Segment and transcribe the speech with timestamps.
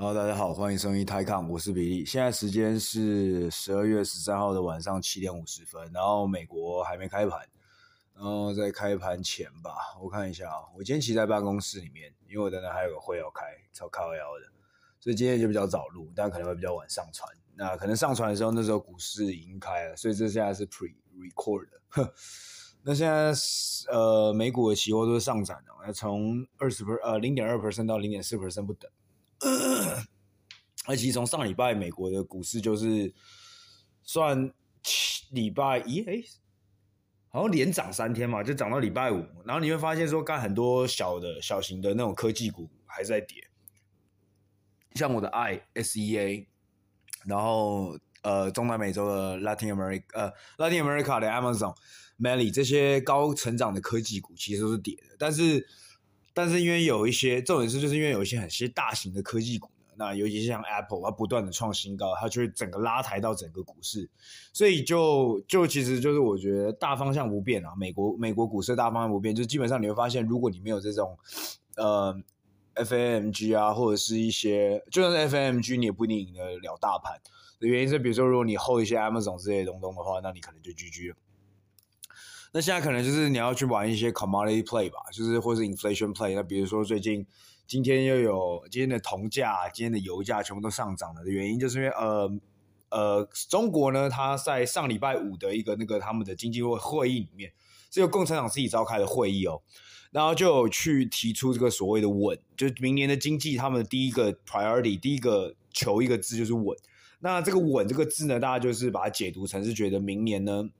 [0.00, 2.06] 好大家好，欢迎收听泰康，我是比利。
[2.06, 7.38] 现在时间是十二月十三号的晚上七点五十分，然后美国还没开盘，
[8.14, 13.44] 然后在开盘前吧，我看一下啊，我今天其实在办公室里面，因为我等等还有个会要开，
[13.74, 14.46] 超靠腰的，
[14.98, 17.30] 所以今天就比较早录，但可能会比较晚上传。
[17.54, 22.14] 那可能上传的时候，那时候股市已经开了，所以这现在是 pre record 的。
[22.82, 23.34] 那现在
[23.92, 28.90] 呃，美股的期货都是上涨的，那从二十分呃零点二 percent 到零点四 percent 不等。
[30.86, 33.12] 而其实从上礼拜美国的股市就是
[34.02, 34.52] 算
[35.30, 36.22] 礼拜一，哎，
[37.28, 43.48] 好像连涨三天嘛，就涨到礼拜五，然后你会发现说，干很多小的小型的那种科技股还是在跌，
[44.94, 46.48] 像我的 I S E A，
[47.26, 51.74] 然后呃中南美洲的 Latin America，呃 Latin America 的 Amazon、
[52.18, 55.66] Meli 这些高成长的科技股其实都是跌的，但是。
[56.32, 64.08] 但是因为有一些重点是，就是因为有一些很些大型的科技股呢，那尤其是像 Apple，它不断的创新高，它就会整个拉抬到整个股市，
[64.52, 71.18] 所以就就其实就是我觉得大方向不变啊，美国美国股市大方向不变，就基本上你会发现，如果你没有这种
[71.76, 72.16] 呃
[72.76, 77.20] FAMG 啊，或者是一些就算是 FAMG，你也不一定赢得了大盘
[77.58, 81.16] 的原因是，比如说如果你厚一些 Amazon 之类东东的话，那你可能就 GG 了。
[82.52, 86.34] 那现在可能就是你要去玩一些 commodity play 吧，就是或是 inflation play。
[86.34, 87.24] 那比如说最近
[87.64, 92.28] 今天又有今天的铜价、今天的油价全部都上涨了的原因，就是因为呃
[92.88, 97.52] 呃，中国呢，它在上礼拜五的一个那个他们的经济会会议里面，
[97.88, 99.62] 这个共产党自己召开的会议哦，
[100.10, 106.76] 然后就有去提出这个所谓的稳，就明年的经济他们的第一个 priority，第一个求一个字就是稳。
[107.20, 110.70] 那这个稳这个字呢，大家就是把它解读成是觉得明年呢。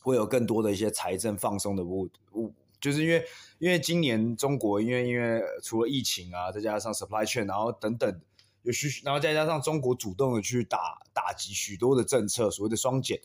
[0.00, 3.24] 会有更多的一些财政放松的物物，就是因为
[3.58, 8.20] 因为今年中国因为因为除了疫情啊，再加上 supply chain，然后等等
[8.62, 13.20] 有许，然后再加上中国主动的去打打击许多的政策，所谓的双减，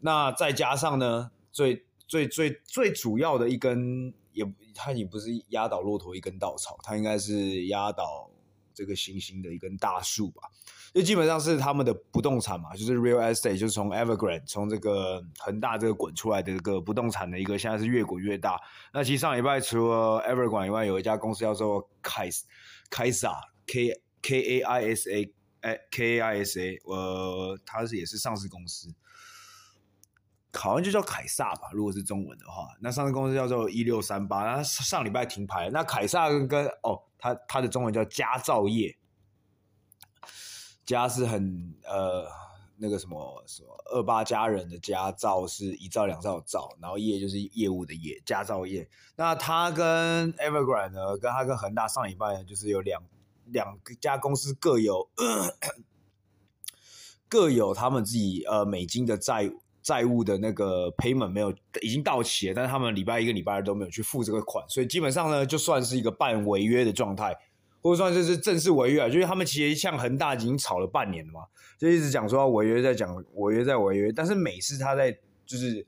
[0.00, 4.44] 那再加上呢，最最最最主要的一根也
[4.74, 8.30] 它也不是压倒骆驼一根稻草，它应该是压倒
[8.74, 10.50] 这个行星的一根大树吧。
[10.94, 18.56] 就基本上是他们的不动产嘛，就是 real estate，就是从 Evergrande 从这个恒大这个滚出来的这个不动产的一个，现在是越滚越大。
[18.92, 22.30] 那其实上礼拜除了 Evergrande 以外，有一家公司叫做凯
[22.88, 23.90] 凯撒 K
[24.22, 28.94] K A I S A 哎 K A I S A，呃，它是也是上市公司，
[30.52, 32.68] 好像就叫凯撒吧，如果是中文的话。
[32.80, 35.68] 那上市公司叫做一六三八，那上礼拜停牌。
[35.72, 38.96] 那凯撒跟跟哦，它它的中文叫佳兆业。
[40.84, 42.26] 家是很呃
[42.76, 48.88] 那个什么什么二八佳人的家，兆是一兆两兆兆，然后业就是业务的业，佳兆业。
[49.16, 53.02] 那他跟 Evergrande 呢，跟他跟恒大上礼拜呢，就是有两
[53.46, 55.08] 两家公司各有
[57.28, 59.50] 各有他们自己呃美金的债
[59.80, 67.36] 债务的那个 payment 没有已经到期了，但是他们礼拜一个礼拜二都没有去付这个款，所以基本上呢，就算是一个半违约的状态。
[67.84, 71.40] 或者算就是正式违约啊，就是他们其实像恒大已经吵了半年了嘛，
[71.76, 75.12] 就一直讲说违约，在讲违约，在违约，但是每次他在
[75.44, 75.86] 就是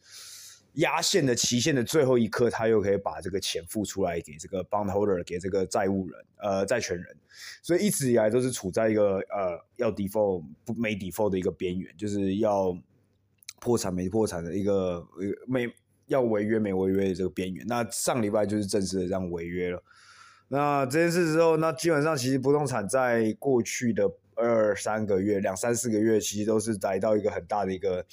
[0.75, 7.17] 压线的期限的最后一刻，他又可以把这个钱付出来给这个 bondholder，给这个债务人，呃，债权人，
[7.63, 12.77] 所以一直以来都是处在一个呃要 default 不没 default 的一个边缘，就是要
[13.59, 15.03] 破产没破产的一个
[15.47, 15.67] 没
[16.09, 17.67] 要违约没违约的这个边缘。
[17.67, 19.83] 那上礼拜就是正式的这样违约了。
[20.49, 28.05] 那这件事之后，那基本上其实不动产在过去的二三个月、两三四个月，其实都是来到一个很大的一个，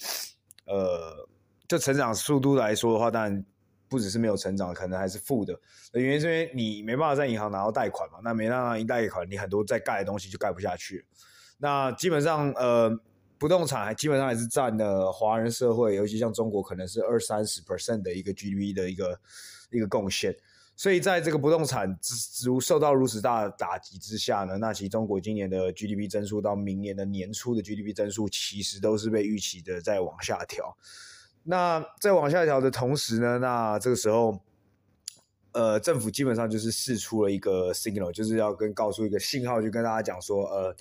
[0.65, 1.27] 呃，
[1.67, 3.45] 就成长速度来说的话，当然
[3.87, 5.59] 不只是没有成长，可能还是负的。
[5.93, 11.05] 原因是因为你没办法在银行拿到贷款嘛，那没办法一贷款，你很多在盖的东西就盖不下去。
[11.59, 12.99] 那基本上，呃，
[13.37, 19.19] 不动产还基本上还是占了华人社会，尤其像中国，可能是二三十 percent 的一个 GDP 的一个
[19.69, 20.35] 一个贡献。
[20.75, 21.97] 所以在这个不动产
[22.43, 30.75] 如受到如此大的打击之下呢，那其实中国今年的 GDP 增速到明年的年初的 GDP 增速，其实都是被预期的在往下调。
[31.43, 34.39] 那在往下调的同时呢，那这个时候，
[35.51, 40.75] 呃，政府基本上就是释出了一个 signal，就是要跟告诉一个信号，就跟大家讲说，呃，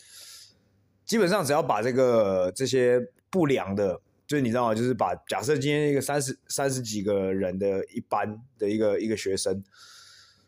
[1.05, 2.99] 基本上只要把这个这些
[3.29, 4.01] 不良的。
[4.27, 4.75] 就是你知道吗？
[4.75, 9.63] 就是把假设今天一个三十三十几个人的一班的一个一个学生，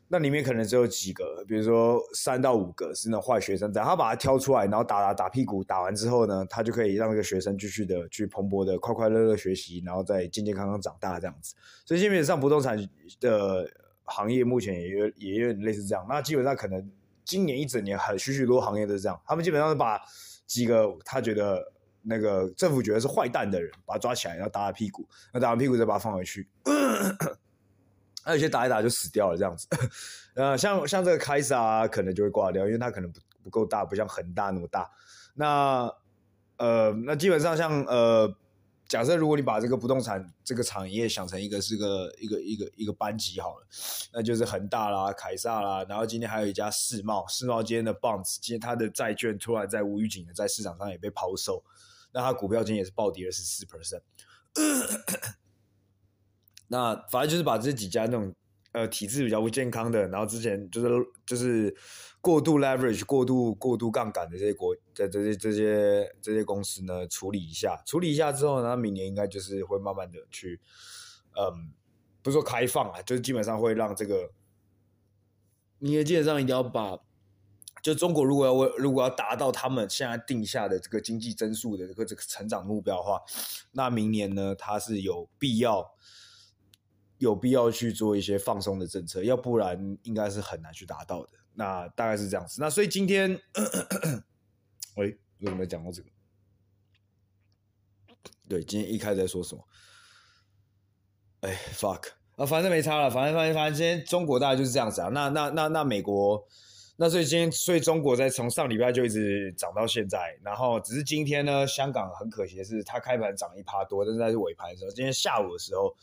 [0.09, 11.55] 那里面可能只有几个，比如说三到五个是那种坏学生，然后他把他挑出来，然后打打打屁股，打完之后呢，他就可以让这个学生继续的去蓬勃的快快乐乐学习，然后再健健康康长大这样子。
[11.85, 12.79] 所以基本上不动产
[13.21, 13.69] 的
[14.05, 16.07] 行业目前也有也有类似这样。
[16.09, 16.91] 那基本上可能
[17.25, 20.01] 今年一整年很许许多行业都是这样，他们基本上是把
[20.47, 21.73] 几个他觉得
[22.05, 26.49] 那个政府觉得是坏蛋的人，把他抓起来，然后打他屁股，那打完屁股再把他放回去。
[28.27, 29.69] 那有些打一打就死掉了这样子，
[30.35, 34.91] 呃，像像这个凯撒，可能就会挂掉，因为它可能不不够大，不像恒大那么大。
[35.35, 35.93] 那
[36.57, 38.35] 呃，那基本上像呃，
[38.89, 43.67] 假设如果你把这个不动产这个产业想成一个是个一个一个一个班级好了，
[44.15, 51.63] 那就是恒大啦、凯撒啦，然后今天还有一家世茂，世茂今天的 bonds，今天它的债券突然在无预警的在市场上也被抛售，
[52.15, 54.01] 那它股票今天也是暴跌了十四 percent。
[56.69, 58.35] 那反正就是把这几家那种
[58.73, 60.89] 呃体质比较不健康的，然后之前就是
[61.27, 61.77] 就是
[62.21, 70.59] 过度 leverage、过度过度杠杆的这些国的这些这些这些公司呢，处理一下，处理一下之后呢，明年应该就是会慢慢的去，
[71.37, 71.73] 嗯，
[72.23, 74.31] 不是说开放啊，就是基本上会让这个，
[75.81, 76.99] 你也基本上一定要把，
[77.85, 83.21] 就中国如果要为如果要达到他们现在定下的这个经济增速的这个这个成长目标的话，
[83.71, 85.95] 那明年呢，它是有必要。
[87.19, 91.31] 有必要去做一些放松的政策，要不然应该是很难去达到的。
[91.55, 92.61] 那大概是这样子。
[92.61, 93.41] 那所以今天，
[94.97, 96.09] 喂，为什么讲到这个？
[98.49, 99.65] 对，今天一开始在说什么？
[101.43, 105.09] 哎，fuck 啊，反正没差了，反正反正反正今天中国大概就是这样子啊。
[105.09, 106.47] 那那那那美国，
[106.97, 115.95] 那所以今天所以中国在从上礼拜就一直涨到现在，然后只是今天呢，香港很可惜的是，它开盘涨一趴多，但是在尾盘的时候，今天下午的时候。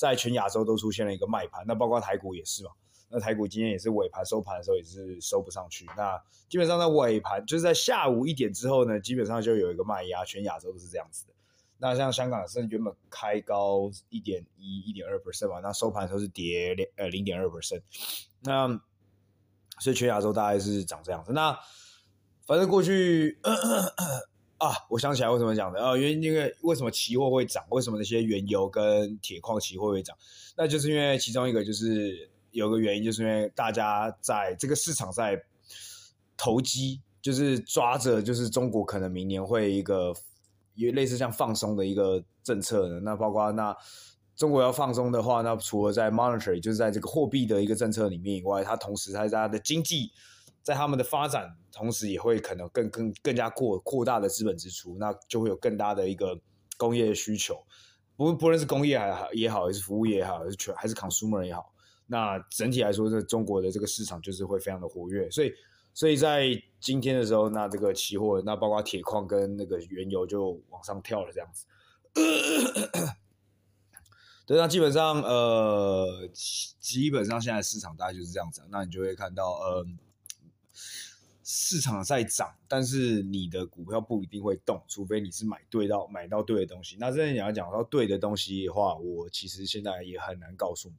[0.00, 2.70] 在全亚洲都出现了一个卖盘，那包括台股也是嘛。
[3.10, 5.84] 那台股今天也是尾盘收盘的时候也是收不上去。
[5.94, 6.18] 那
[6.48, 11.34] 基本上在尾盘就是在下午一点之后呢，基本上就有一个卖压，全亚洲都是这样子的。
[11.76, 17.82] 那像香港是原本开高一点一、一点二 percent 嘛，那收盘的时候是跌两呃零点二 percent。
[18.40, 18.68] 那
[19.80, 21.32] 所以全亚洲大概是长这样子。
[21.32, 21.58] 那
[22.46, 23.38] 反正过去。
[24.60, 27.64] 啊，我想起来为什么讲的啊，原因因为为什么期货会涨？
[27.70, 30.14] 为什么那些原油跟铁矿期货会涨？
[30.54, 35.42] 那就是因为其中一个就是有个原因，就是因为大家在这个市场在
[36.36, 40.12] 投机，就是抓着就是中国可能明年会一个
[40.74, 43.00] 也类似像放松的一个政策呢。
[43.00, 43.74] 那包括那
[44.40, 50.12] 中国要放松的话，那除了在 monetary 就是在这个货币的一个政策里面以外，它同时它在它的经济。
[50.62, 56.38] 在他们的发展，同时也会可能更更更加扩扩大的资本支出，那就会有更大的一个
[56.76, 57.64] 工业的需求，
[58.14, 61.72] 不不论是工业还好也好，还是服务业也好，还是全还是 consumer 也好，
[62.06, 65.50] 那整体来说，这中国的这个市场就是会非常的活跃，所以
[65.94, 66.46] 所以在
[66.78, 71.64] 今天的时候，那这个期货，那包括铁矿跟那个原油就往上跳了，这样子。
[74.50, 76.28] 对，那基本上呃，
[76.80, 79.86] 基本上现在市场大概就是这样子，那你就会看到呃。
[81.44, 86.96] 市场在涨，但是你的股票不一定会动，除非你是买对到买到对的东西。
[86.98, 90.94] 那这里你要讲到对的东西的话，我其实现在也很难告诉你，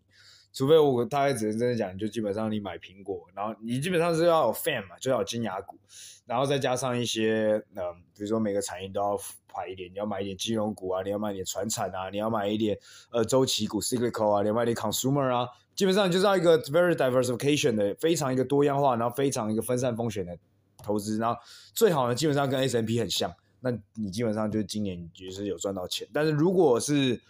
[0.53, 5.77] 除非我大概只能真的讲，就基本上你买苹果，然后你基本上是要有 FAM 嘛，就要有金牙股，
[6.25, 7.81] 然后再加上一些嗯，
[8.15, 9.17] 比如说每个产业都要
[9.47, 12.77] 排一点，你要买一点金融股啊，你要买一点传产啊，你要买一点
[13.11, 15.47] 呃周期股 cyclical 啊，你要买点 consumer 啊。
[15.73, 20.37] 基本上就是要一个 very diversification 的非常一个多样化，然后非常一个分散风险的
[20.83, 21.39] 投资，然后
[21.73, 26.07] 最好呢，基本上跟 S M P 很像，那你基本上就今年就是有赚到钱。
[26.13, 27.21] 但是如果是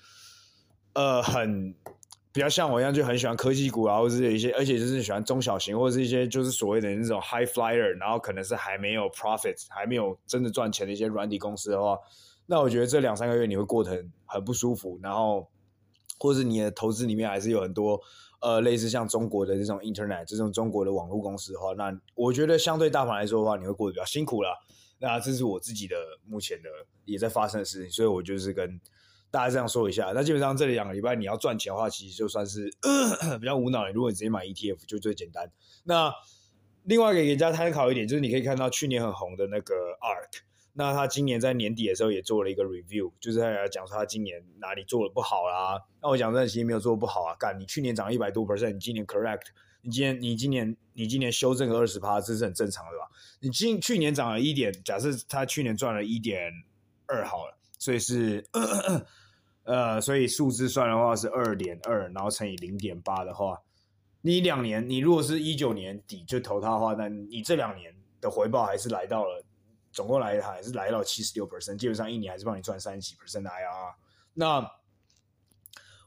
[0.94, 1.74] 呃很
[2.34, 11.98] 比较像我一样，就很喜欢科技股啊，或者是一些，而且就是喜欢中小型或者是一些就是所谓的那种 high flyer，然后可能是还没有 profit，还没有真的赚钱的一些软体公司的话，
[12.46, 15.50] 那我觉得这两三个月你会过得很很不舒服，然后
[16.20, 18.00] 或者你的投资里面还是有很多。
[18.44, 24.50] 呃，类似像中国的这种 Internet 这种中国的网络公司的话，那我觉得相对大盘来说的话，你会过得比较辛苦了。
[24.98, 25.96] 那这是我自己的
[26.26, 26.68] 目前的
[27.06, 28.82] 也在发生的事情，所以我就是跟
[29.32, 30.12] 大家这样说一下。
[30.14, 32.70] 那基本上这两个礼拜你要赚钱的话，其实就算是
[33.40, 33.90] 比较无脑。
[33.90, 35.52] 如果你直接买 ETF 就最简单。
[35.86, 36.14] 那
[36.84, 40.42] 另外给大家参考一点，就是你可以看到去年很红的那个 ARK。
[40.74, 45.82] 那他今年在年底的时候也做了一个 review，就是他讲说他今年哪里做的不好啦。
[46.02, 47.36] 那我讲真的，其实没有做不好啊。
[47.38, 49.48] 干，你去年涨了一百多 percent，你今年 correct，
[49.82, 53.06] 你今年你今年你今年修正个二十趴，这是很正常的吧？
[53.42, 56.50] 你今去年涨了一点，假设他去年赚了一点
[57.06, 58.46] 二好了，所以是，
[59.74, 63.58] 呃所以数字算的话是二点二，然后乘以零点八的话，
[64.22, 69.44] 你两年你如果是一九年底就投他的话，那你这两年的回报还是来到了。
[69.94, 73.94] 总共来还是来到七十六 percent，基本上一年还是帮你赚三十几 percent 的 IR。
[74.34, 74.66] 那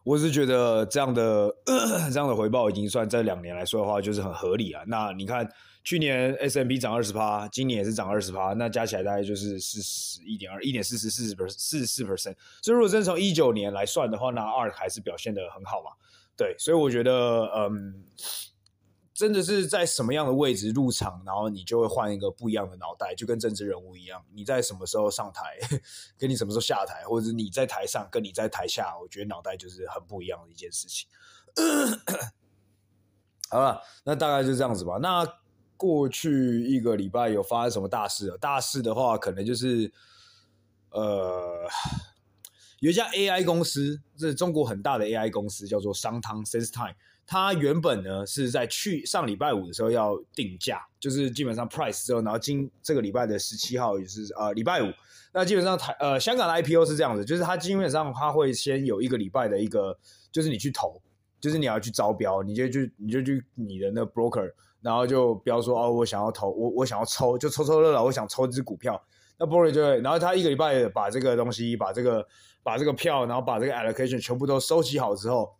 [0.03, 1.55] 我是觉得这样的
[2.11, 4.83] 这样的回报已经算这两年来说的话，就是很合理啊。
[4.87, 5.47] 那你看
[5.85, 12.35] 去年 S&P 涨二十趴，今年也是涨二十趴，那加起来大概就是四十一点二，一点四十四十 per 四十四 percent。
[12.63, 15.93] 所以如果真从一九年来算的话，那二还是表现的很好嘛。
[16.37, 18.05] 对，所以我觉得，嗯。
[19.15, 24.21] 真的是在什么样的位置入场，然后你就会换一个不一样的脑袋，就跟政治人物一样。
[24.35, 25.57] 你在什么时候上台，
[26.19, 31.09] 跟你什么时候下台，或者你在台上跟你在台下，我觉得脑袋就是很不一样的一件事情。
[33.49, 34.99] 好了，那大概就这样子吧。
[35.01, 35.25] 那
[35.85, 38.35] 过去一个礼拜有发生什么大事？
[38.41, 39.93] 大事的话，可能就是
[40.89, 41.69] 呃，
[42.81, 46.95] 有一家 AI 公司，这是中国很大的 AI 公司，叫做商汤 SenseTime。
[47.27, 54.91] 它原本呢是在去上礼拜五的时候要定价，就是基本上 price 之后，然后今这个礼拜的十七号也是呃礼拜五，
[55.35, 59.99] 那基本上台呃香港的 IPO 是这样子，就是它基本上它会先有一个礼拜的一个，
[60.33, 61.03] 就是你去投，
[61.39, 64.51] 就是你要去招标，你就去你就去你的那 broker，
[64.85, 69.03] 然后就不要说哦我想要投，我我想要抽，就抽抽乐了，我想抽一支股票，
[69.39, 72.27] 那 broker 就会，然后他一个礼拜把这个东西，把这个
[72.63, 75.57] 把这个票，然后把这个 allocation 全部都收集好之后。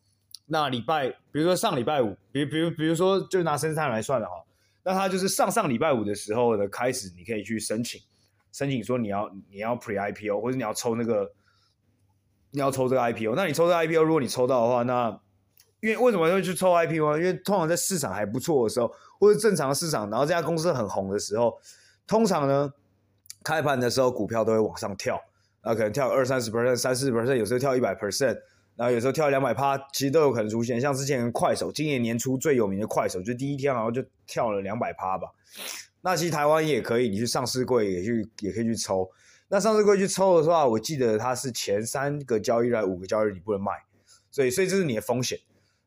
[0.47, 4.45] 那礼拜，比如说上礼拜五，比比如比如说，就拿 SenseTime 来算了哈，
[4.83, 7.99] 那他就是上上礼拜五的时候的开始，你可以去申请，
[8.53, 11.33] 申请说你要你要 Pre IPO 或者你要抽那个，
[12.51, 13.35] 你要抽这个 IPO。
[13.35, 15.19] 那你抽这个 IPO，如果你抽到的话，那
[15.81, 17.17] 因为为什么会去抽 IPO？
[17.17, 18.93] 因为通常在市场还不错的时候，
[19.25, 21.59] 或者正常的市场，然后这家公司很红的时候，
[22.07, 22.73] 通常呢
[23.43, 25.21] 开盘的时候股票都会往上跳，
[25.63, 28.39] 啊可能跳二三十 percent、三四十 percent，有时候跳一百 percent。
[28.77, 30.81] 然后有时候跳两百趴，其实都有可能出现。
[30.81, 35.29] 像之前快手，今年年初最有名的快手，就第一天好像就跳了两百趴吧。
[36.01, 39.09] 那其实台湾也可以，你去上市柜也去也可以去抽。
[39.47, 43.71] 那上市柜去抽的话，我记得它是前三个交易日、五个交易日你不能卖，
[44.33, 45.39] 所以所以这是你的风险。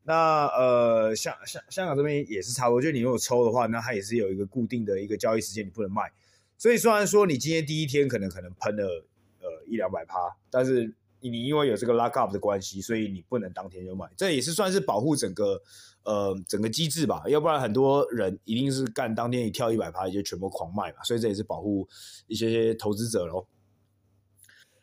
[0.08, 6.12] 那呃，香香香港这边也是差不多，就你如果抽的话，那它也是有一个固定的一个交易时间你不能卖。
[6.58, 9.06] 所以虽然说你今天第一天可能可能喷了
[9.42, 10.96] 呃一两百趴，但是。
[11.20, 15.60] 你因为有这个 lock up 的关系，所以你不能当天就买，这也是算是保护整个
[16.04, 21.90] 呃整个机制吧，要不然很多人一定是干当天一跳一百趴就全部狂卖嘛，所以这也是保护
[22.28, 23.48] 一些些投资者喽。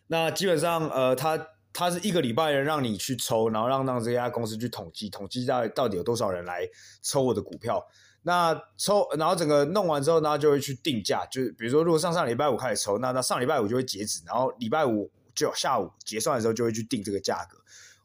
[0.08, 1.38] 那基本上呃，他
[1.74, 6.66] 他是一个礼拜的让你去抽，然后让让这家公司去统计统计到到底有多少人来
[7.02, 7.86] 抽我的股票。
[8.22, 15.10] 那抽然后整个弄完之后，那就会去定价，就是比如说如果上上礼拜五开始抽，那那上礼拜五就会截止，然后礼拜五。
[15.34, 17.58] 就下午结算的时候就会去定这个价格，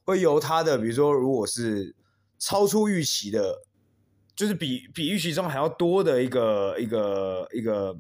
[0.03, 1.95] 会由他的，比如说如果是
[2.39, 3.61] 超出预期的，
[4.35, 7.95] 就是比比预期中还要多的一个一个一个，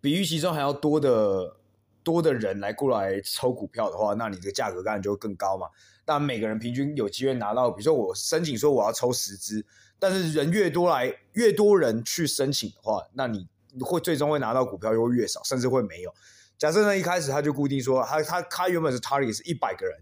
[0.00, 1.56] 比预期中还要多的
[2.04, 5.66] 多的人来过来抽股票的话，那你这个价格当然就会更高嘛。
[6.06, 9.64] 那每个人平均有机会拿到，比如说我申请说我要抽十支，
[9.98, 13.48] 但是人越多来越多人去申请的话，那你
[13.80, 16.14] 会最终会拿到股票就会越少，甚至会没有。
[16.58, 19.98] 假设呢，一开始他就固定说，他他他原本是 target 是一百个人，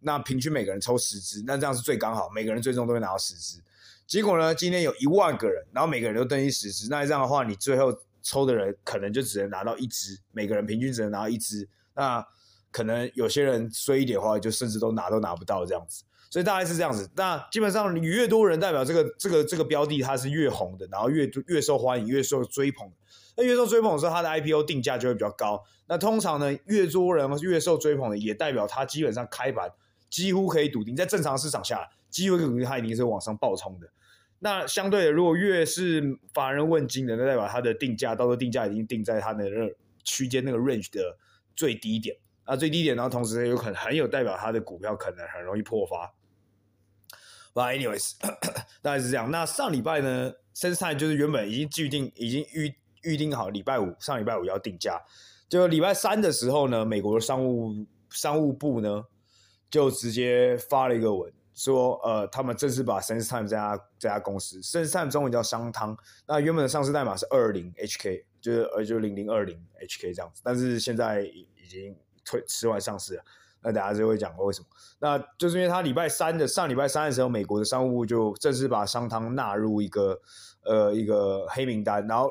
[0.00, 3.60] 那平均每个人抽十支，那这样是最刚好，每个人最终都会拿到十支。
[4.06, 11.68] 结果呢，今天有一万个人，然后每个人都登记十支，那这样的话，你最后抽的人可能就只能拿到一支，每个人平均只能拿到一支。
[11.94, 12.26] 那
[12.72, 16.02] 可能有些人衰一点的话，就甚至都拿都拿不到这样子。
[16.30, 17.08] 所以大概是这样子。
[17.14, 22.90] 那基本上你越多人，代表这个这个这个标的它是越红的，然后越越受欢迎，越受追捧。
[23.36, 25.62] 那越受追捧的时候，它的 IPO 定价就会比较高。
[25.86, 29.70] 那通常呢，越多人越受追捧的，也代表它基本上开盘
[30.10, 33.88] 几乎可以笃定，在正常市场下，几乎可以笃定它一定是往上爆冲的。
[34.44, 39.74] 那相对的，如果越是乏人问津的，那代表它的定价到时候定价已经定在它的那
[40.04, 41.16] 区间那个 range 的
[41.56, 46.12] 最低点啊，最低点，然后同时有可能很有代表它的股票可能很容易破发。
[47.54, 48.12] But anyways，
[48.82, 49.30] 大概是这样。
[49.30, 52.74] 那上礼拜呢，SenseTime 就是原本已经预定，已经预。
[53.06, 54.98] 预定好礼拜五，上礼拜五要定价。
[55.46, 59.04] 就礼拜三的时候呢，美国的商务商务部呢
[59.68, 65.96] 就直接发了一个文，说呃，他们正式把 SenseTime 这家这家公司，SenseTime 中文叫商汤，
[66.26, 73.24] 那原本的上市代码是二零 HK，就是呃就零零二零 HK 这样子，但是现在已已经退迟完上市了。
[73.62, 74.66] 那大家就会讲为什么，
[74.98, 80.20] 那就是因为他礼拜三的上礼拜三的时候，美国的商务部就正式把商汤纳入一个
[80.64, 82.30] 呃一个黑名单，然后。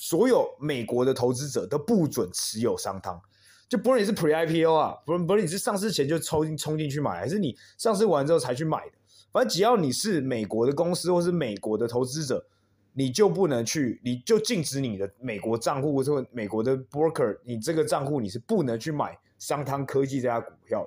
[0.00, 3.22] 所有美国的投资者都不准持有商汤，
[3.72, 8.92] 就不论你是 Pre IPO 啊，不论不论你是上市前就抽冲进去买，还是你上市完之后才去买的，
[9.32, 12.44] 反正只要你是美国的公司或是美国的投资者，
[12.92, 20.86] 你就不能去，你就禁止你的美国账户或者美国的 broker，你这个账户你是不能去买商汤科技这家股票。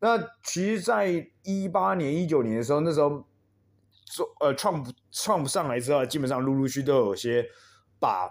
[0.00, 3.24] 那其实，在一八年、一九年的时候，那时候
[4.04, 7.46] 做呃，Trump Trump 上来之后，基本上陆陆续都有些
[8.00, 8.28] 把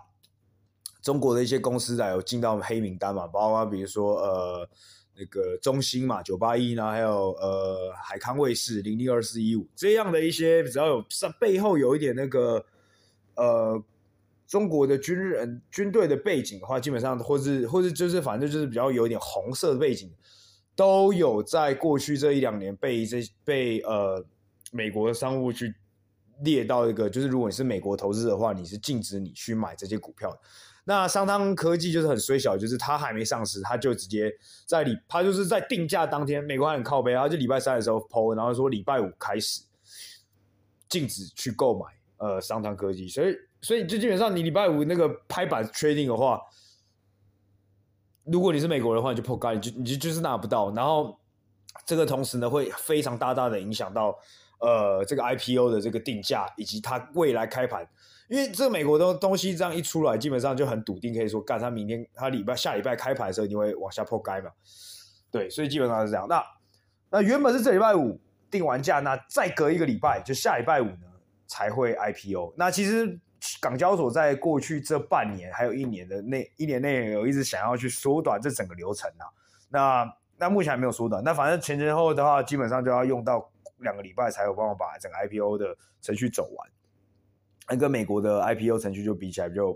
[1.05, 4.67] 中国的一些公司啊有进到黑名单嘛，包括比如说呃
[5.15, 12.65] 那个中兴嘛，九八一呢，还有呃海康卫视零零二四一五这样的一些，只要有上背后有一点那个
[13.35, 13.79] 呃
[14.47, 20.11] 中国的军人军队的背景的话，基本上或是或是就是反正就是比较有一点红色的背景，
[20.75, 24.25] 都有在过去这一两年被这被呃。
[24.71, 25.73] 美国的商务去
[26.41, 30.39] 列到一个，就是如果你是美国投资的话，你是禁止你去买这些股票的。
[30.85, 34.33] 那商汤科技就是很衰小，就是它还没上市，它就直接
[34.65, 39.61] 在礼，它就是在定价当天，美国还很靠北，它就礼拜三的时候 PO，然后说礼拜五开始
[40.87, 41.85] 禁止去购买
[42.17, 46.39] 呃商汤科技，所以所以就基本上你礼拜五那个拍板 trading 的话，
[48.23, 50.71] 如果你是美国人的话，你就破盖，你就你就就是拿不到。
[50.73, 51.19] 然后
[51.85, 54.17] 这个同时呢，会非常大大的影响到。
[54.61, 57.87] 呃，这个 IPO 的这个定价以及它未来开盘，
[58.27, 64.51] 因为这美国的东西这样一出来，基本上就很笃定，可以说干，它明天它礼拜下礼拜开盘的时候一定会往下破盖嘛。
[65.31, 66.27] 对，所以基本上是这样。
[66.27, 66.43] 那
[67.09, 71.07] 那原本是这礼拜五定完价，那再隔一个礼拜，就下礼拜五呢
[71.47, 72.53] 才会 IPO。
[72.57, 73.19] 那其实
[73.61, 79.25] 港交所在过去这半年还有一年的内一年内有一直想要去缩短这整个流程啊。
[79.69, 81.23] 那那目前还没有缩短。
[81.23, 83.51] 那反正前前后后的话，基本上就要用到。
[83.79, 86.69] 两个礼拜才有办法把整个 IPO 的程序走完，
[87.67, 89.75] 那跟美国的 IPO 程序就比起来就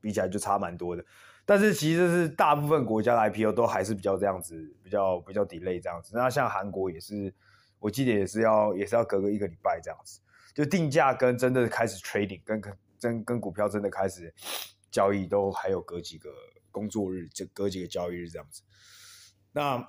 [0.00, 1.04] 比起来就差蛮多的。
[1.44, 6.12] 但是其实是大部分国家的 IPO 都还是比较这样子，比较比较 delay 这样子。
[6.14, 7.34] 那像韩国也是，
[7.78, 10.20] 我记得也是要也是要隔个一个礼拜这样子，
[10.54, 12.62] 就定价跟真的开始 trading 跟
[12.98, 14.32] 真跟股票真的开始
[14.90, 16.30] 交易都还有隔几个
[16.70, 18.62] 工作日，就隔几个交易日这样子。
[19.52, 19.88] 那。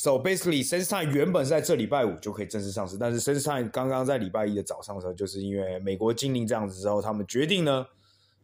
[0.00, 7.84] So basically, SenseTime 原本是在这礼拜五就可以正式上市，但是 SenseTime 刚刚在礼拜一的早上的时候，就是因为美国禁令这样子之后，他们决定呢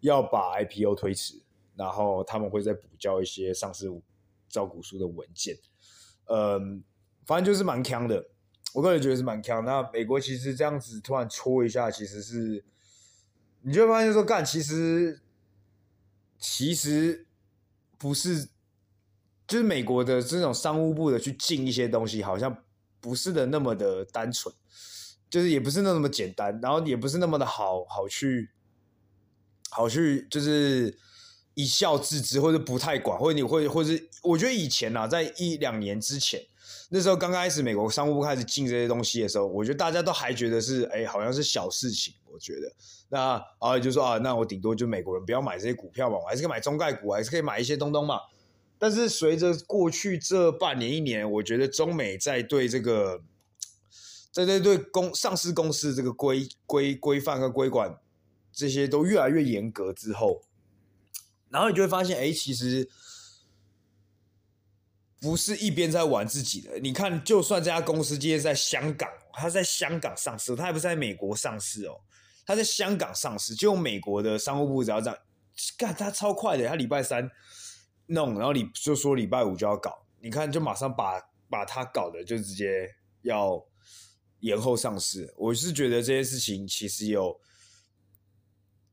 [0.01, 1.41] 要把 IPO 推迟，
[1.77, 3.89] 然后他们会再补交一些上市
[4.49, 5.57] 招股书的文件。
[6.25, 6.83] 嗯，
[7.25, 8.27] 反正就是蛮强的，
[8.73, 9.65] 我个人觉得是蛮强。
[9.65, 12.65] 那美国其实这样子突然戳一下，其实是
[13.63, 15.21] 你就会发现说，干，其实
[16.37, 17.29] 其实
[17.97, 18.49] 不是。
[19.47, 22.57] 就是美国的这种商务部的去进一些东西，好像
[23.01, 24.55] 不是的那么的单纯，
[25.29, 28.51] 就是也不是那么简单，然后也不是那么的好好去，
[29.71, 30.97] 好去就是
[31.55, 36.41] 一笑置之，或者不太管，或者你会，或者是我觉得以前啊，在一两年之前，
[36.89, 42.15] 那时候刚开始美国商务部开始进这些东西的时候，我觉得大家都还觉得是哎，好像是小事情。
[42.33, 42.73] 我觉得
[43.11, 48.19] 那啊，就说啊，那我顶多就美国人不要买这些股票嘛，我还是可以买中概股，还是可以买一些东东嘛。
[48.85, 53.23] 但是随着过去这半年一年，我觉得中美在对这个，
[54.31, 57.99] 在在对公上市公司这个规规规范和规管
[58.53, 60.43] 这些都越来越严格之后，
[61.49, 62.87] 然后你就会发现，哎，其实
[65.19, 66.79] 不是一边在玩自己的。
[66.79, 72.03] 你看，就算这家公司今天在香港，它在香港上市，它也不是在美国上市哦，
[72.45, 75.19] 它在香港上市，就美国的商务部只要这样
[75.79, 77.31] 干，它超快的，它礼拜三。
[78.07, 83.65] 弄，然后你就说礼拜五就要搞，你看就马上把把它搞的就直接要
[84.41, 85.33] 延后上市。
[85.37, 87.41] 我是觉得这件事情其实有，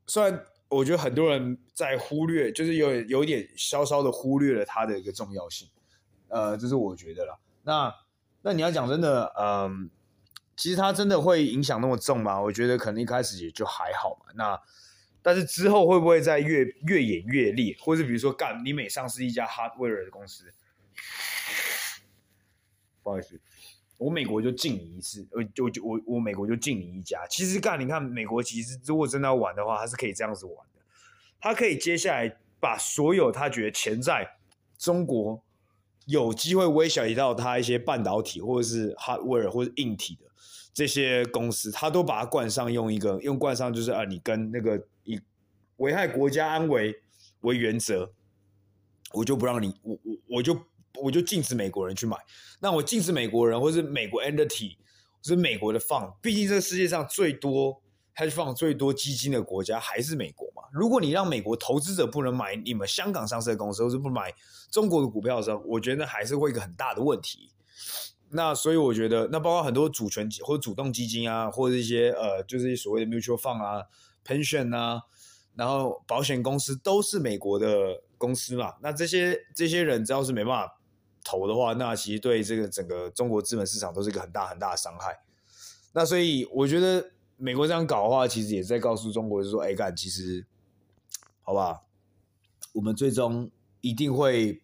[0.06, 5.68] 虽然我觉得很多人在忽略，就是有有点稍稍的忽略了它的一个重要性，
[6.28, 7.38] 呃，这是我觉得啦。
[7.64, 7.94] 那
[8.42, 9.90] 那你要讲真的，嗯，
[10.56, 12.40] 其实它真的会影响那么重吗？
[12.40, 14.32] 我觉得可能一开始也就还好嘛。
[14.34, 14.60] 那
[15.22, 20.52] 但是之后会不会再越越演越烈，或者比如说干你每上市一家 hardware 的公司，
[23.02, 23.40] 不好意思，
[23.98, 27.24] 我美国就禁你一次，我就就我我美国就禁你一家。
[27.28, 30.80] 其实干你看美国其实如果真的要玩的话，它是可以这样子玩的，
[31.40, 34.36] 它可以接下来把所有他觉得潜在
[34.76, 35.40] 中国
[36.06, 40.31] 有机会威胁到他一些半导体或者是 hardware 或者硬体的。
[40.74, 45.20] 这些公司，他都把它冠上用一个用冠上，就是啊，你跟那个以
[45.76, 46.94] 危害国家安危
[47.40, 48.10] 为原则，
[49.12, 50.58] 我就不让你，我我我就
[50.94, 52.16] 我就禁止美国人去买。
[52.60, 54.76] 那我禁止美国人，或是美国 entity，
[55.22, 57.82] 或是美国的 fund，毕竟这个世界上最多
[58.14, 60.62] hedge fund 最多基金的国家还是美国嘛。
[60.72, 64.32] 如果你让美国投资者不能买你们香港上市的公司，或是不买
[64.70, 67.50] 中国的股票的时候，我觉得还是会一个很大的问题。
[68.34, 73.84] 那所以我觉得，那包括很多主权或主动基金啊，或者一些呃，就是所谓的 mutual fund 啊、
[74.24, 75.02] pension 啊，
[75.54, 78.74] 然后保险公司都是美国的公司嘛。
[78.80, 80.78] 那这些这些人只要是没办法
[81.22, 85.22] 投的话，那其实对这个整个中国资本市场都是一个很大很大的伤害。
[85.92, 90.46] 那所以我觉得美国这样搞的话，其实也在告诉中国，就是说，哎，干，其实，
[91.42, 91.82] 好吧，
[92.72, 93.50] 我们最终
[93.82, 94.62] 一定会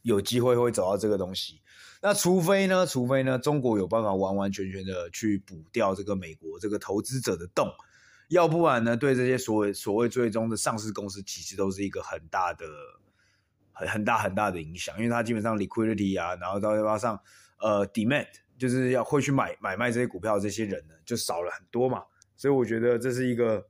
[0.00, 1.60] 有机会会找到这个东西。
[2.04, 7.72] 那除非呢，除非呢，中国有办法完完全全的去补掉这个美国这个投资者的洞，
[8.26, 12.66] 要不然呢，对这些所谓所谓最终的上市公司，其实都是一个很大的、
[13.70, 17.20] 很很大很大的影响，因为它基本上 liquidity 啊，然后再加上
[17.60, 18.26] 呃 demand，
[18.58, 22.02] 就是要会去买买卖这些股票的这些人呢，就少了很多嘛，
[22.36, 23.64] 所以我觉得这是一个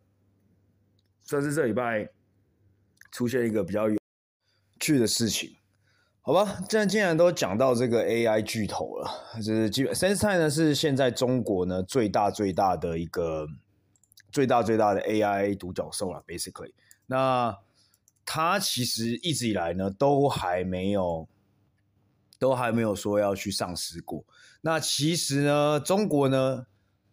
[1.23, 2.09] 算是这礼拜
[3.11, 3.99] 出现一个比较有
[4.81, 5.55] 趣的事情。
[6.25, 13.49] 好吧，既然既然都讲到这个 AI 巨头了，就是基本 SenseTime 呢是现在中国呢最大最大的一个
[14.31, 16.73] 最大最大的 AI 独角兽了，basically。
[17.07, 17.59] 那
[18.25, 21.27] 它其实一直以来呢都还没有
[22.39, 24.25] 都还没有说要去上市过。
[24.61, 26.65] 那其实呢，中国呢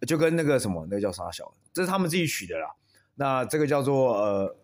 [0.05, 2.75] 就跟那个什么，那个叫啥小，这是他们自己取的啦。
[3.15, 4.55] 那这个叫做呃，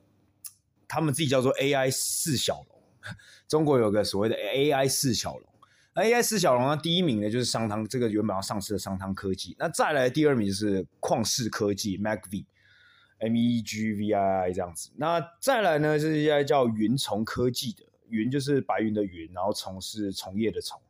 [0.88, 2.75] 他们自己叫做 AI 四小龙。
[3.48, 5.48] 中国有个所谓的 AI 四小龙，
[5.96, 9.56] 那 AI 四小龙呢，第一名呢就是商汤，这个原本要上市的商汤科技。
[9.58, 14.89] 那再来第二名是旷视科技 （MEGVI），M E G V I I 这样子。
[14.98, 20.82] 那再来呢就是一家叫云从科技的，云就是白云的云，然后从是从业的从。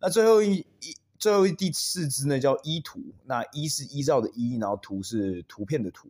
[0.00, 6.08] 那最后一一最后一第四支呢叫依图，那依是依照的依，然后图是图片的图。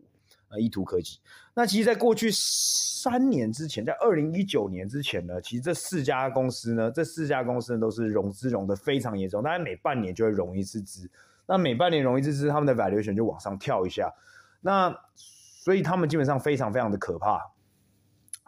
[0.51, 1.19] 啊，依图科技。
[1.55, 11.09] 那其实，在过去三年之前，在二零一九年之前呢，其实这四家公司呢，这四家公司呢，都是融资融的非常严重，大概每半年就会融一次资。
[11.47, 14.13] 那每半年融一次资，他们的 valuation 就往上跳一下。
[14.61, 17.41] 那所以他们基本上非常非常的可怕。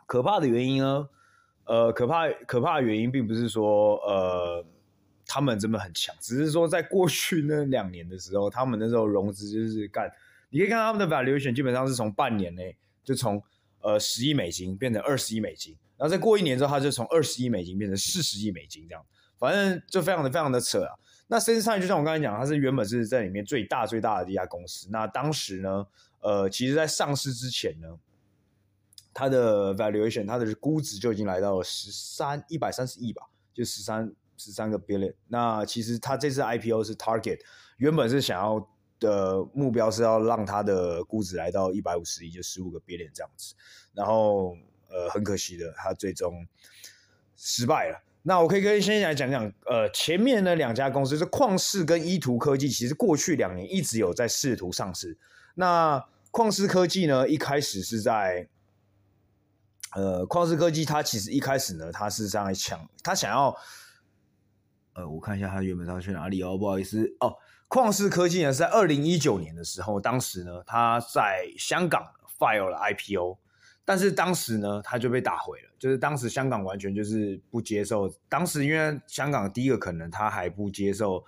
[0.04, 1.08] 可怕的原因呢，
[1.64, 4.64] 呃，可怕可怕的原因并不是说呃
[5.24, 10.10] 他们真的很强，只是说在过去那两年的时候，他们那时候融资就是干。
[10.52, 13.42] 你可以看到他们的 valuation 基本上是从半年内就从
[13.80, 19.02] 呃十亿美金变成二十亿美金，然后再过一年之后，它就从二十亿美金变成四十亿美金这样，
[19.38, 20.94] 反正就非常的非常的扯啊。
[21.26, 24.88] 那 s e n s i 就像我刚才讲，它是原本是在里面最大最大的一家公司。
[24.90, 25.86] 那当时呢，
[26.20, 27.88] 呃，其实在上市之前呢，
[29.14, 33.22] 它的 valuation 它的估值就已经来到了十三一百三十亿吧，
[33.54, 35.14] 就十三十三个 billion。
[35.28, 37.38] 那其实它这次 IPO 是 target，
[37.78, 38.68] 原本是想要。
[39.02, 43.54] 的目标是要让它的估值来到一百五十亿，就十五个 billion 这样子。
[43.92, 44.56] 然后，
[44.88, 46.46] 呃，很可惜的，它最终
[47.36, 48.00] 失败了。
[48.22, 55.18] 那我可以跟先来讲讲，呃，前面的两家公司是旷视跟依图科技，其实过去两年一直有在试图上市。
[55.56, 58.48] 那旷视科技呢，一开始是在，
[59.96, 63.54] 呃，旷视科技它其实一开始呢，它是这样抢，它想要，
[64.94, 67.36] 呃，我看一下它原本上去哪里哦，不好意思哦。
[67.72, 72.06] 旷视科技呢是在二零一九年的时候，当时呢他在香港
[72.38, 73.38] file 了 IPO，
[73.82, 78.12] 但是当时呢他就被打回了，就是当时香港完全就是不接受。
[78.28, 81.24] 当时因为香港第一个可能他还不接受，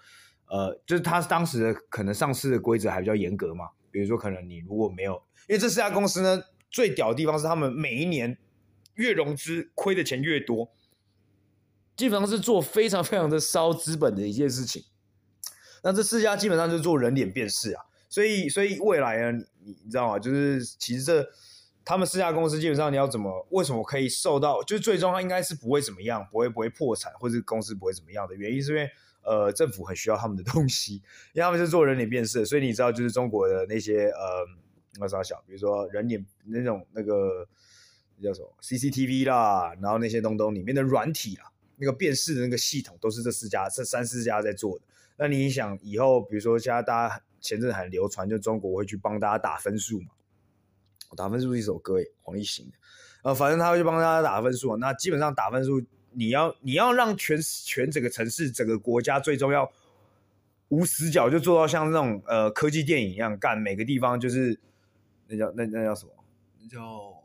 [0.50, 5.14] 呃，就是他当时的可能上市的规则还比较严格嘛，比如说可能你如果没有，
[5.48, 8.37] 因为这四家公司呢最屌的地方是他们每一年
[8.96, 10.70] 越融资亏的钱越多，
[11.96, 14.85] 基本上是做非常非常的烧资本的一件事情。
[15.87, 20.18] 那这四家基本上就是做人脸辨识啊，所以所以未来呢，你你知道吗？
[20.18, 21.29] 就是其实这
[21.85, 28.90] 他们四家公司基本上你要怎么为什么可以受到，就是最终它应该是不会怎么样，不会不会破产，或者公司不会怎么样的原因，是因为
[29.25, 31.03] 呃政府很需要他们的东西，因
[31.35, 34.47] 为他们是做人脸辨识，所以你知道就是中国的那些呃
[34.99, 37.47] 那啥小，比如说人脸那种那个
[38.23, 44.85] 叫什么 CCTV 啦，然后那些东东里面的软体啊，那个辨识的那个系统都是这四家这三四家在做的。
[45.16, 50.09] 那你想以后，比如说现在大家前阵很流传，就中国会去帮大家打分数嘛？
[51.16, 52.72] 打分数是一首歌诶，黄立行的。
[53.22, 54.77] 呃，反正他会去帮大家打分数。
[54.79, 59.70] 那基本上打分数，你要你要让全全整个城市、整个国家最终要
[60.68, 64.59] 无死角，就做到像那种呃科技电影一样干，每个地方就是
[65.29, 66.12] 那叫那那叫什么？
[66.61, 67.22] 那叫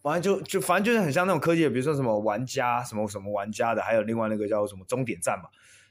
[0.00, 5.48] 反正就就反正就是很像那种科技，比如说什么玩家什么什么玩家的，还有另外那个叫什么终点站嘛。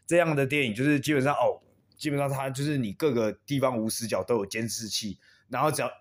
[0.10, 1.62] 这样的电影就是基本上哦，
[1.96, 5.20] 基本上它就是你各个地方无死角都有监视器，
[5.50, 5.92] 然后只要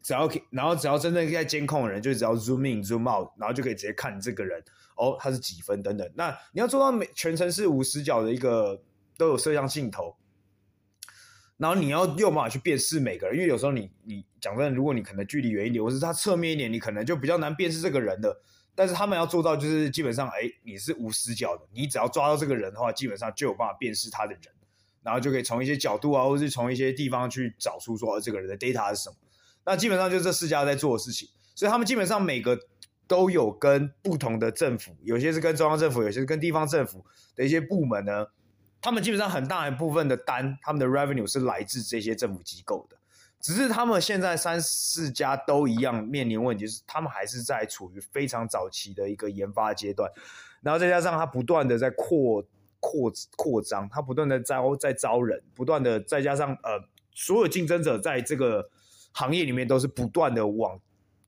[0.00, 4.64] 只要然后只要真正在监控的人，就只要 zoom in zoom out，然后就可以直接看这个人
[4.96, 6.10] 哦，他是几分等等。
[6.14, 8.80] 那你要做到每全程是无死角的一个
[9.18, 10.16] 都有摄像镜头，
[11.58, 18.40] 然后你要用办法去辨识每个人，因为有时候你你讲真的，如果你可能距离远一点，或是他侧面一点，你可能就比较难辨识这个人的。
[18.74, 24.42] 但是他们要做到，就是基本上，哎，你是无死角的，你只要抓到这个人的话，基本上就有办法辨识他的人。
[25.02, 29.16] 然后就可以从一些角度啊，或是从一些地方去找出说这个人的 data 是什么。
[29.64, 32.58] 那基本上就是这四家在做的事情，所以他们基本上每个
[33.06, 37.02] 都有跟不同的政府，有些是跟中央政府，有些是跟地方政府
[37.34, 38.26] 的一些部门呢，
[38.82, 42.98] 他们基本上很大一部分的单，他们的 revenue 是来自这些政府机构的。
[43.40, 50.10] 只是他们现在三四家都一样面临问题，是他们还是在处于非常早期的一个研发阶段，
[50.60, 52.44] 然后再加上他不断的在扩
[52.80, 58.68] 扩扩张，他不断的招在招人，不断的再加上呃所有竞争者在这个
[59.12, 60.78] 行业里面都是不断的往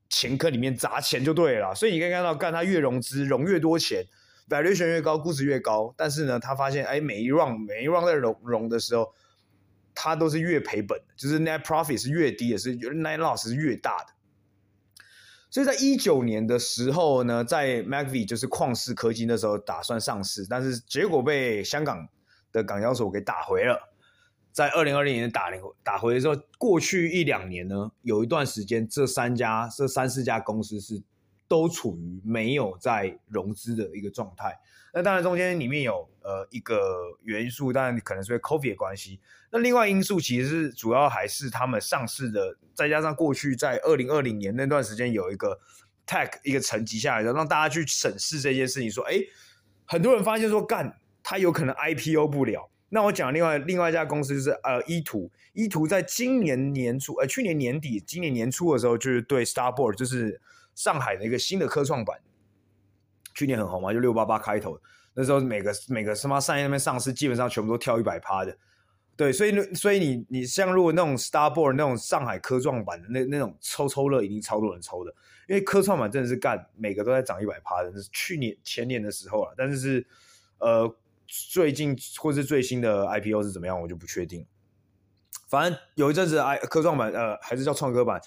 [0.07, 4.05] 钱坑里面砸钱就对了，所以你可以看到，干他越融资融越多钱
[4.47, 9.11] ，valuation 越高，估值越高，但是呢，他发现哎每一 round 每一 round 在融融的时候。
[9.95, 14.13] 它都是越赔本的，就是 net profit 是越低的，是 net loss 是越大的。
[15.49, 22.07] 所以在一九年的时候呢，在 MacVI 就是旷视科技那时候打算上市，但是结果被香港
[22.51, 23.91] 的港交所给打回了。
[24.51, 25.51] 在二零二零年打
[25.83, 31.01] 打回的时候，过去一两年呢，有一段时间这三家这三四家公司是
[31.53, 34.57] 都处于没有在融资的一个状态。
[34.91, 39.19] 那当然中间里面有呃一个元素，当然可能是 COVID 的关系。
[39.51, 45.59] 那另外因素其实是主要还是他们上市的，再加上过去在二零二零年那段时间有一个
[46.07, 49.19] tech 一个沉寂下来的，让大家去审视这件事情，说，哎，
[49.85, 52.71] 很多人发现说，干，它有可能 IPO 不了。
[52.89, 60.39] 那我讲另外另外一家公司就是呃依图，依图在今年年初，呃去年年底，今年年初的时候，就是对 Starboard，就是
[60.75, 62.19] 上海的一个新的科创板。
[63.35, 64.79] 去年很红嘛，就六八八开头，
[65.15, 68.55] 那时候每个每个什么上那边上市，基本上全部都跳一百趴的，
[69.17, 75.11] 对，所以所以你你像如果那种 Starboard 那种上海科创板的那那种抽抽乐，一定超多人抽的，
[75.47, 80.05] 因为科创板真的是干每个都在涨一百趴的，是去年前年的时候了，但是是
[80.59, 84.45] 呃最近或是最新的 IPO 是怎么样，我就不确定。
[85.49, 88.21] 反正有一阵子 I 科创板呃还是叫创科板，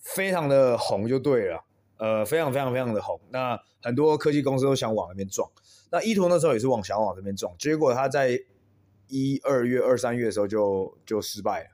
[0.00, 1.62] 非常的红就对了。
[1.98, 5.50] 呃，非常非常非常的红，那很多科技公司都想往那边撞。
[5.90, 8.38] 那依图那时候也是往想往那边撞，结果他在
[9.08, 11.70] 一二月、二三月的时候就就失败了，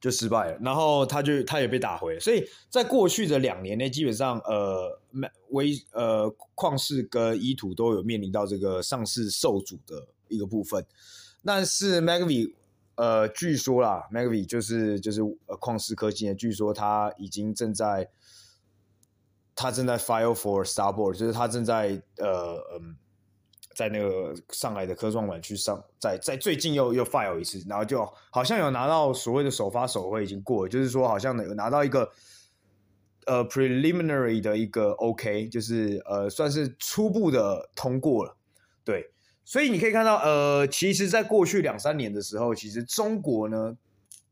[0.00, 0.58] 就失败了。
[0.62, 4.98] 然后他就他也被打回，所以在过去的两年内，基本上呃，
[5.50, 10.84] 微呃旷视跟依图都有面临到这个上市受阻的一个部分，
[11.44, 12.54] 但是 Magvi
[13.02, 18.08] 呃，据说啦，McVie 就是就是呃，旷视科技，据说他已经正在，
[19.56, 22.94] 他正在 file for Starboard，就是他正在呃嗯，
[23.74, 32.08] 在那个上海的科创板去上，在在最近又又 file 一次，然后就好像有拿到所谓的首发手会已经过了，就是说好像有拿到一个
[33.26, 38.36] 呃 preliminary 的一个 OK，就是呃算是初步的通过了，
[38.84, 39.10] 对。
[39.44, 43.76] 所以你可以看到，呃，其实，在过去两三年的时候，其实中国呢，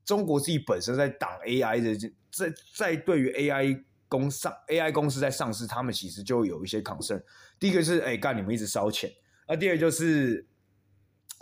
[0.05, 7.21] 中国自己本身在挡 AI 的，在在对于 AI 公上 AI 公司在上市，他们其实就有一些 concern。
[7.59, 9.11] 第一个是，哎，干你们一直烧钱；
[9.49, 10.47] 那第二就是，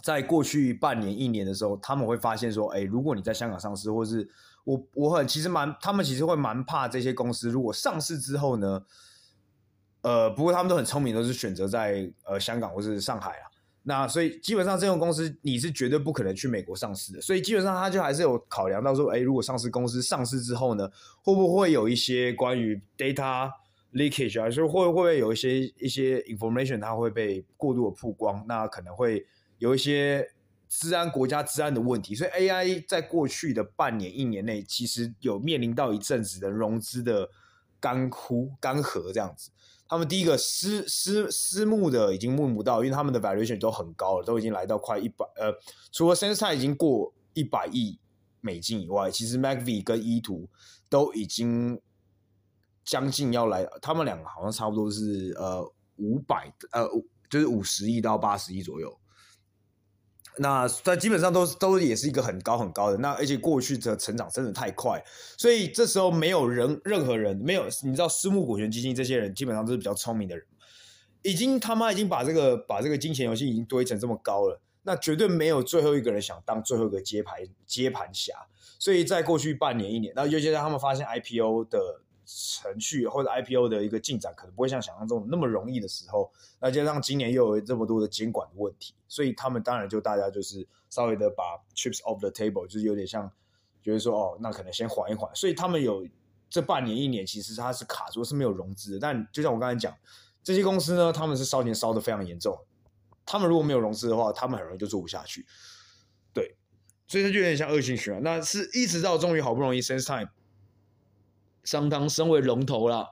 [0.02, 4.28] 在过去半年一年的时候，他们会发现说，哎，如果你在香港上市，或是
[4.64, 8.82] 我我很其实蛮，他们其实会蛮怕这些公司，如果上市之后呢，
[10.00, 13.47] 呃，不过他们都很聪明，都是选择在呃香港或是上海啊。
[13.88, 20.86] 那所以基本上这种公司你是绝对不可能去美国上市的，所以基本上他就还是有考量到说，哎，如果上市公司上市之后呢，
[21.22, 23.50] 会不会有一些关于 data
[23.94, 30.30] leakage 啊，就会会不会有一些一些 information 它会被过度的曝光，那可能会有一些
[30.68, 37.30] 治安国家治安的问题，所以 AI 在过去的半年一年内，其实有面临到一阵子的融资的
[37.80, 39.50] 干枯干涸这样子。
[39.88, 45.52] 他们第一个私私私募的已经募不到，因为他们的 valuation 都很高了，都已经来到快一百呃，
[45.90, 47.98] 除了 Sensei 已经过一百亿
[48.40, 50.48] 美金以外，其实 MacVI 跟依图
[50.90, 51.80] 都已经
[52.84, 55.64] 将近要来，他们两个好像差不多是呃
[55.96, 56.86] 五百呃
[57.30, 58.94] 就是五十亿到八十亿左右。
[60.38, 65.02] 那但基本上都都也是一个很高很高的，那而且过去的成长真的太快，
[65.36, 70.44] 所以这时候没有人任何人没有，你知道私募股权基金这些人基本上都是比较聪明的人，
[71.22, 78.32] 已经他妈已经把这个把这个金钱游戏已经堆成这么高了，那绝对没有最后一个人想当最后一个接盘接盘侠，
[78.78, 82.02] 所以在过去半年一年，那尤其是他们发现 IPO 的。
[82.30, 93.32] 程序或者 IPO 的一个进展可能不会像想象中那么容易的时候，那加上今年又有这么多的监管的问题，所以他们当然就大家就是稍微的把 chips off the table，就是有点像，
[93.82, 95.34] 觉得说哦，那可能先缓一缓。
[95.34, 96.06] 所以他们有
[96.50, 98.98] 这半年一年，其实它是卡住，是没有融资的。
[98.98, 99.96] 但就像我刚才讲，
[100.42, 102.58] 这些公司呢，他们是烧钱烧得非常严重，
[103.24, 105.46] 他们如果没有融资的话，他们很容易就做不下去。
[106.34, 106.56] 对，
[107.06, 108.22] 所以它就有点像恶性循环。
[108.22, 110.28] 那是一直到终于好不容易，SenseTime
[111.68, 113.10] 商汤身为龙头啦，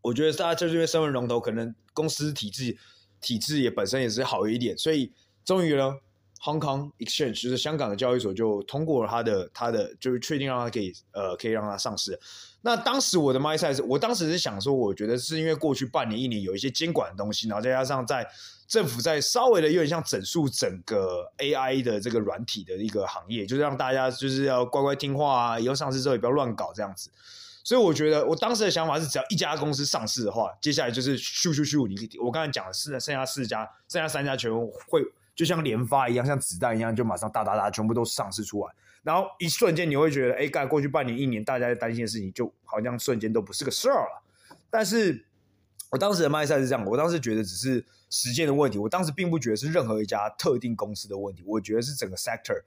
[0.00, 2.76] 我觉得大家就是因为身为龙头，可能公司体制
[3.20, 5.12] 体制也本身也是好一点，所以
[5.44, 5.94] 终于呢。
[6.44, 12.18] Hong Kong Exchange 就是香港的交易所就通过了他的他的就是确定让他可以呃可以让他上市。
[12.62, 18.28] 那当时我的 My Size，我当时是想说，我觉得是因为过去半年一年有一些监管的东西，然后再加上在
[18.66, 27.08] 政府在稍微的有点像整肃整个 AI 的这个软体的一个行业，就是让大家就是要乖乖听话啊，以后上市之后也不要乱搞这样子。
[27.64, 35.02] 所以我觉得我当时的想法是，只要一家公司上市的话，接下来就是咻咻咻，你我刚才讲的是剩下四家，剩下三家全部会。
[35.34, 38.72] 就像连发一样，像子弹一样，就马上哒哒哒，全部都上市出来，
[39.02, 44.22] 然后一瞬间你会觉得，哎，干过去半年一年大家在担心的事情，就好像瞬间都不是个事儿了。
[44.68, 45.24] 但是
[45.90, 52.62] 我当时的麦赛是这样，我当时觉得只是时间的问题，我当时并不觉得是任何一家特定公司的问题，我觉得是整个 sector，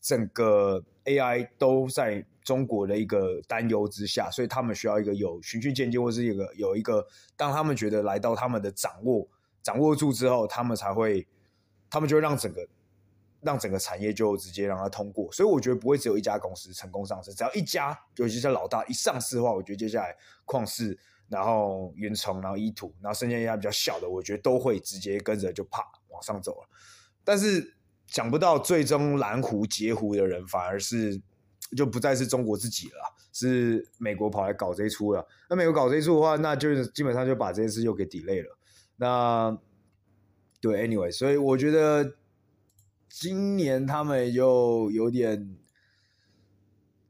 [0.00, 9.28] 整个 AI 都在中国的一个担忧之下，所以他们需要一个有循序渐进，或是一个有一个，当他们觉得来到他们的掌握
[9.62, 11.26] 掌握住之后，他们才会。
[11.92, 12.64] 他们就会让整个
[13.40, 20.96] 让整个产业就直接让它通过，所以我觉得不会只有一家公司成功上市，只要一家，尤其是老大一上市的话，我觉得接下来旷视，
[21.28, 26.68] 然后云从，然后依图，然后剩下一家比较小的，我觉得都会直接跟着就啪往上走了。
[27.24, 27.74] 但是
[28.10, 31.20] 想不到最终蓝湖截胡的人反而是
[31.76, 35.24] 就不再是中国自己了，是美国跑来搞这一出了。
[35.48, 38.58] 那美国搞这一出的话，那就是基本上就把这件事又给 delay 了。
[38.96, 39.56] 那
[40.60, 42.16] 对，anyway，所以我觉得
[43.08, 45.56] 今年他们又有点，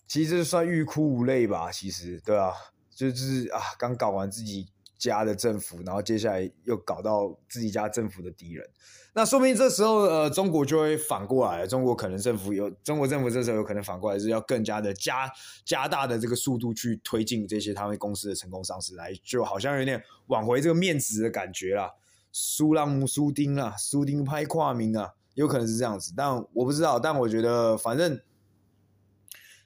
[0.06, 1.72] 其实算欲哭无泪吧。
[1.72, 2.52] 其实，对啊，
[2.94, 4.68] 就是啊，刚搞完自己
[5.00, 8.68] 家的政府，然后接下来又搞到自己家政府的敌人，
[9.14, 11.66] 那说明这时候呃，中国就会反过来。
[11.66, 15.32] 中国可能政府有，中国政府这时候有可能反过来是要更加的加
[15.64, 21.90] 加大的这个速度去推进这些他们公司的成功上市，来就好像有点挽回这个面子的感觉啦。
[22.30, 27.00] 苏浪姆苏丁啊，苏丁拍跨名啊，有可能是这样子，但我不知道。
[27.00, 28.20] 但我觉得，反正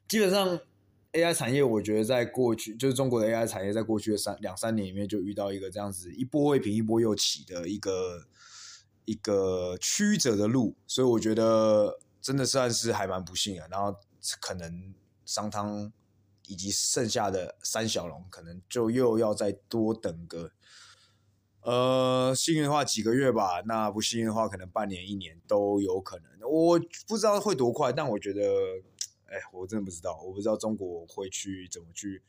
[0.07, 0.61] 基本上
[1.15, 8.27] AI 产业，我觉得在过去，就是中国的 AI 产业，在过去的三两三年里面，就遇到一个这样子一波未平一波又起的一个
[9.05, 13.69] 一个曲折的路，所以我觉得真的算是还蛮不幸的。
[13.71, 13.97] 然后
[14.41, 14.93] 可能
[15.25, 15.93] 商汤
[16.49, 20.51] 以及剩下的三小龙，可能就又要再多等个。
[21.63, 26.27] 呃，幸运的话几个月吧，那不幸运的话可能半年、一年都有可能。
[26.47, 28.43] 我不知道会多快，但我觉得，
[29.35, 32.23] 哎，我真的不知道，我不知道中国会去怎么去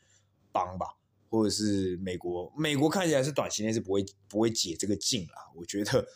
[0.52, 0.96] 帮吧，
[1.30, 5.50] 或者是美国，美国看起来是短期内是不会不会解这个禁啦。
[5.54, 6.06] 我觉得，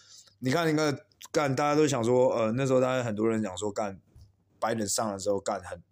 [0.40, 4.00] 你看那个干，大家都想说，呃，那时候大家很多人讲说干，
[4.58, 5.82] 拜登上了之后干很。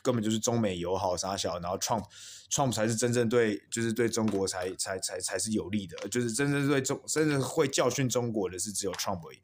[0.00, 2.04] 根本就是中美友好杀小，然后 Trump
[2.48, 9.38] Trump 才是真正对，就是对中国才才才才是有利的，就是真正对中，真正会教训中国的是只有 Trump 而已。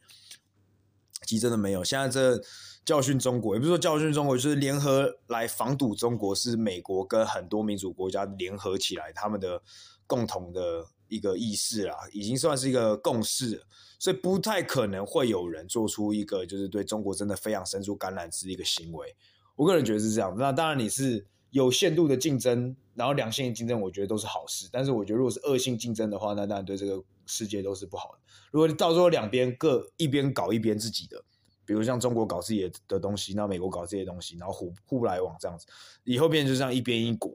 [1.26, 2.40] 其实真的没有，现在这
[2.84, 9.62] 教训中国，也不是说教训中国，就是联合来防堵中国，是美国跟很多民主国家联合起来他们的
[10.06, 13.62] 共同的一个意识啦，已经算是一个共识，
[13.98, 19.16] 所以不太可能会有人做出一个就是对中国真的非常伸出橄榄枝一个行为。
[19.56, 24.68] 我个人觉得是这样，那当然你是有限度的竞争，然后良性竞争，我觉得都是好事。
[24.70, 28.18] 但是我觉得如果是恶性竞争的话，那当然对这个世界都是不好的。
[28.50, 31.24] 如果到时候两边各一边搞一边自己的，
[31.64, 35.66] 比如像中国搞自己的东西，那美国搞这些东西，然后互互不来往这样子，
[36.04, 37.30] 以后变成就像一边一国，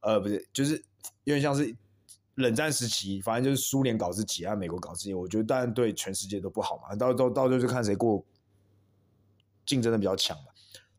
[0.00, 0.74] 呃，不是，就是
[1.24, 1.74] 有点像是
[2.36, 6.94] 冷战时期，反正就是苏联搞自己，啊，美国搞自己，我觉得当然对全世界都不好嘛。
[6.94, 8.24] 到到到时候就看谁过
[9.66, 10.44] 竞争的比较强嘛。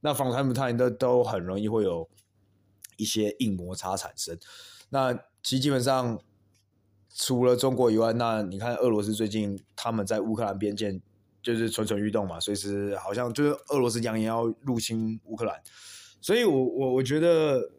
[0.01, 2.09] 那访谈不谈的都很容易会有
[2.97, 4.37] 一些硬摩擦产生。
[4.89, 5.13] 那
[5.43, 6.19] 其实基本上
[7.13, 10.99] 除了中国以外，那你看俄罗斯最近他们在乌克兰边界
[11.41, 15.61] 就是蠢蠢欲动嘛，随时好像就是俄罗斯扬言要入侵乌克兰。
[16.19, 17.71] 所以我我我觉得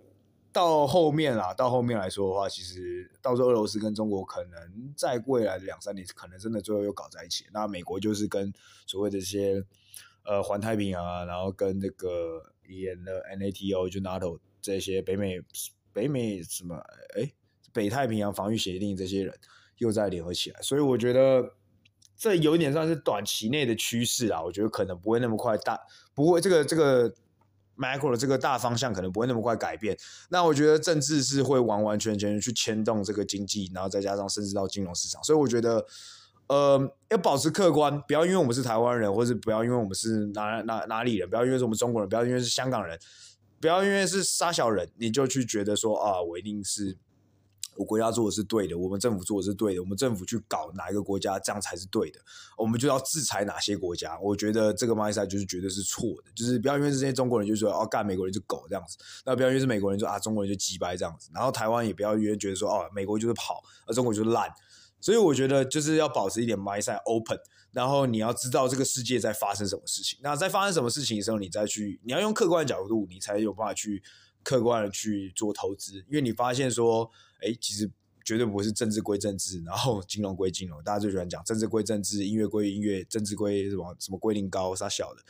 [0.53, 7.47] 到后面啊，到后面来说的话，其实到时候俄罗斯跟中国可能在未来的两三年，可能真的最后又搞在一起。
[7.53, 8.53] 那美国就是跟
[8.87, 9.65] 所谓的这些。
[10.25, 15.41] 呃，环太平洋啊，然后跟那个演的 NATO 就 NATO 这些北美
[15.93, 16.77] 北美什么
[17.17, 17.29] 哎，
[17.73, 19.37] 北太平洋防御协定这些人
[19.79, 21.53] 又在联合起来，所以我觉得
[22.23, 24.41] 这有一点算是短期内的趋势啊。
[24.41, 25.77] 我觉得可能不会那么快大，
[26.15, 27.13] 不会这个这个
[27.77, 29.99] macro 的这个大方向可能不会那么快改变。
[30.29, 35.85] 那我觉得政治是会完完全全去牵动这个经济，然后再加上甚至到金融市场，所以我觉得。
[36.49, 42.99] 呃，要保持客观，不要因为我们是台湾人，或者不要因为我们是哪哪哪里人，不要因为是我们中国人，不要因为是香港人，
[43.59, 46.99] 不要因为是杀小人，你就去觉得说啊，我一定是。
[47.77, 52.21] 我国家做的是对的，我们政府做的是对的，我们政府去搞哪一个国家，这样才是对的。
[52.57, 54.19] 我们就要制裁哪些国家？
[54.21, 64.49] 我觉得这个 mindset 就是绝对是错的，就是不要因为这些中国人就说哦，干美国人就狗这样子，那不要因为是美国人就啊，中国人就鸡掰这样子，然后台湾也不要因为觉得说哦，美国就是好，而中国就是烂。
[65.01, 67.37] 所以我觉得就是要保持一点 mindset open，
[67.73, 70.17] 然后你要知道这个世界在发生什么事情。
[70.23, 74.01] 那在发生什么事情的时候，你再去，你要用客观的角度，你才有办法去
[74.43, 77.91] 客观的去做投资，因为你发现说，哎，其实。
[78.25, 80.81] 绝对不是政治归政治，然后金融归金融。
[80.85, 85.23] 大家最喜欢讲政治归政治，音乐归音乐，政治归什么什么归零高啥小的。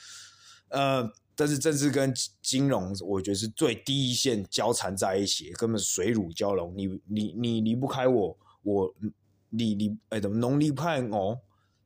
[0.69, 6.75] 呃，但是政治跟金融，我觉得是最低一线交缠在一起，根本水乳交融。
[6.77, 8.95] 你你你离不开我，我
[9.49, 11.41] 你你哎，怎么农离不开我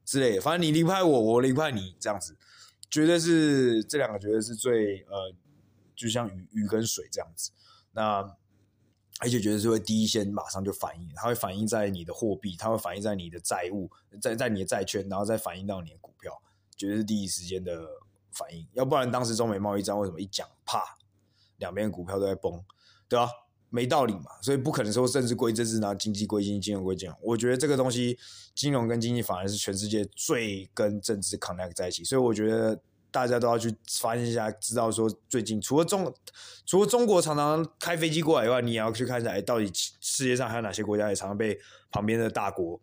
[0.04, 2.36] 之类，反正你离不开我，我离不开你，这样子，
[2.90, 5.32] 绝对是这两个，绝对是最呃，
[5.96, 7.50] 就像鱼鱼跟水这样子。
[7.92, 8.36] 那。
[9.18, 13.90] 而且觉得是会第一先马上就反应，它会反映在你的货币，它会反映在你的债务，
[14.20, 16.30] 在在你的债券，然后再反映到你的股票，
[16.76, 17.82] 绝对是第一时间的
[18.30, 18.68] 反应。
[18.74, 20.98] 要不然当时中美贸易战为什么一讲，啪，
[21.56, 22.62] 两边股票都在崩，
[23.08, 23.30] 对吧、啊？
[23.70, 27.18] 没道理嘛，所以不可能说政治归政治，然后经济归经济，金融归金融。
[27.22, 28.18] 我觉得这个东西，
[28.54, 32.78] 金融跟经济反而是全世界最跟政治 connect 在一起，所以我觉得。
[33.16, 36.14] 大家都要去发现一下，知道说最近除了中，
[36.66, 41.58] 除了中国常常开飞机过来以外，你也要去看一下，哎，到底世界上还有哪些国家也常常被
[41.90, 42.78] 旁边的大国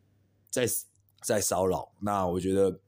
[0.48, 0.66] 在
[1.22, 1.92] 在骚扰？
[2.00, 2.80] 那我觉得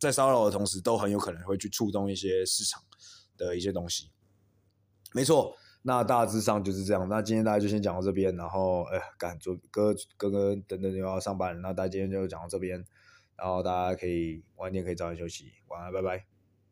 [0.00, 2.82] 在骚扰的同时，都很有可能会去触动一些市场
[3.36, 4.10] 的一些东西。
[5.12, 7.08] 没错，那大致上就是这样。
[7.08, 12.84] 那今天大家就先讲到这边，然后哎，赶做哥哥哥等等又要上班，那大家今天就讲到这边。
[13.36, 16.35] 然后大家可以晚点可以早点休息，晚安，拜拜。